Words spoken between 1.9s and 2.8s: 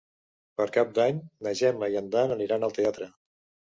i en Dan aniran al